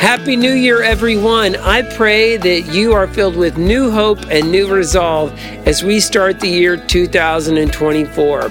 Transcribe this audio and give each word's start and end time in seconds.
Happy 0.00 0.34
New 0.34 0.54
Year, 0.54 0.82
everyone. 0.82 1.56
I 1.56 1.82
pray 1.82 2.38
that 2.38 2.72
you 2.74 2.94
are 2.94 3.06
filled 3.06 3.36
with 3.36 3.58
new 3.58 3.90
hope 3.90 4.18
and 4.30 4.50
new 4.50 4.66
resolve 4.66 5.38
as 5.66 5.84
we 5.84 6.00
start 6.00 6.40
the 6.40 6.48
year 6.48 6.78
2024. 6.78 8.48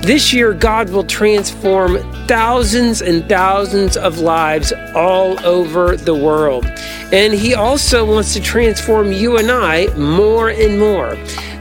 This 0.00 0.32
year, 0.32 0.54
God 0.54 0.88
will 0.88 1.04
transform 1.04 1.98
thousands 2.26 3.02
and 3.02 3.28
thousands 3.28 3.98
of 3.98 4.20
lives 4.20 4.72
all 4.94 5.38
over 5.44 5.98
the 5.98 6.14
world. 6.14 6.64
And 7.12 7.34
He 7.34 7.54
also 7.54 8.06
wants 8.10 8.32
to 8.32 8.40
transform 8.40 9.12
you 9.12 9.36
and 9.36 9.50
I 9.50 9.88
more 9.96 10.48
and 10.48 10.80
more. 10.80 11.14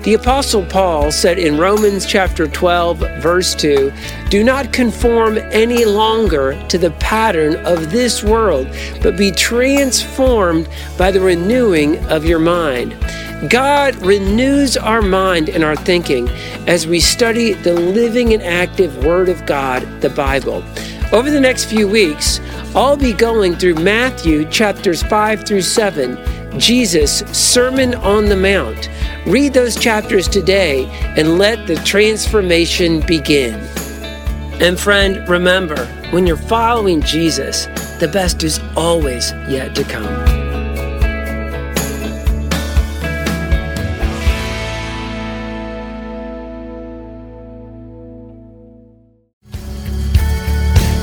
The 0.05 0.13
Apostle 0.13 0.63
Paul 0.63 1.11
said 1.11 1.39
in 1.39 1.57
Romans 1.57 2.05
chapter 2.05 2.47
12, 2.47 2.99
verse 3.23 3.55
2 3.55 3.91
Do 4.29 4.43
not 4.43 4.71
conform 4.71 5.39
any 5.39 5.83
longer 5.83 6.63
to 6.67 6.77
the 6.77 6.91
pattern 6.91 7.55
of 7.65 7.89
this 7.89 8.23
world, 8.23 8.67
but 9.01 9.17
be 9.17 9.31
transformed 9.31 10.69
by 10.95 11.09
the 11.09 11.21
renewing 11.21 11.97
of 12.05 12.23
your 12.23 12.37
mind. 12.37 12.95
God 13.49 13.95
renews 13.95 14.77
our 14.77 15.01
mind 15.01 15.49
and 15.49 15.63
our 15.63 15.75
thinking 15.75 16.29
as 16.67 16.85
we 16.85 16.99
study 16.99 17.53
the 17.53 17.73
living 17.73 18.31
and 18.31 18.43
active 18.43 19.03
Word 19.03 19.27
of 19.27 19.43
God, 19.47 19.81
the 20.01 20.11
Bible. 20.11 20.63
Over 21.13 21.31
the 21.31 21.41
next 21.41 21.65
few 21.65 21.87
weeks, 21.87 22.39
I'll 22.75 22.95
be 22.95 23.11
going 23.11 23.55
through 23.55 23.75
Matthew 23.75 24.45
chapters 24.51 25.01
5 25.01 25.47
through 25.47 25.63
7, 25.63 26.59
Jesus' 26.59 27.19
Sermon 27.35 27.95
on 27.95 28.25
the 28.25 28.35
Mount. 28.35 28.87
Read 29.25 29.53
those 29.53 29.75
chapters 29.75 30.27
today 30.27 30.85
and 31.17 31.39
let 31.39 31.65
the 31.65 31.75
transformation 31.77 32.99
begin. 33.07 33.55
And 34.61 34.79
friend, 34.79 35.27
remember, 35.27 35.87
when 36.11 36.27
you're 36.27 36.37
following 36.37 37.01
Jesus, 37.01 37.65
the 37.99 38.07
best 38.11 38.43
is 38.43 38.59
always 38.77 39.31
yet 39.49 39.73
to 39.75 39.83
come. 39.83 40.05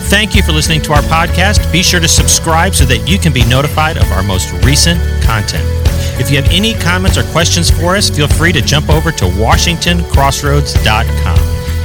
Thank 0.09 0.37
you 0.37 0.43
for 0.43 0.53
listening 0.53 0.83
to 0.83 0.93
our 0.93 1.03
podcast. 1.03 1.73
Be 1.73 1.83
sure 1.83 1.98
to 1.98 2.06
subscribe 2.06 2.75
so 2.75 2.84
that 2.84 3.09
you 3.09 3.19
can 3.19 3.33
be 3.33 3.45
notified 3.47 3.97
of 3.97 4.09
our 4.12 4.23
most 4.23 4.53
recent 4.65 5.00
content. 5.25 5.92
If 6.21 6.31
you 6.31 6.37
have 6.41 6.49
any 6.51 6.75
comments 6.75 7.19
or 7.19 7.25
questions 7.33 7.71
for 7.71 7.97
us, 7.97 8.11
feel 8.11 8.29
free 8.29 8.53
to 8.53 8.61
jump 8.61 8.91
over 8.91 9.11
to 9.13 9.25
WashingtonCrossroads.com. 9.25 11.39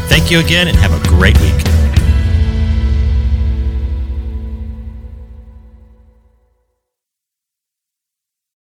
Thank 0.08 0.30
you 0.32 0.40
again 0.40 0.68
and 0.68 0.78
have 0.78 0.94
a 0.94 1.00
great 1.08 1.40
week. 1.42 1.77